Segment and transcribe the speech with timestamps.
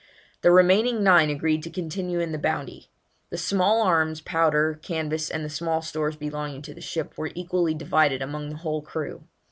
[0.41, 2.89] The remaining nine agreed to continue in the Bounty.
[3.29, 7.75] The small arms, powder, canvas, and the small stores belonging to the ship, were equally
[7.75, 9.25] divided among the whole crew.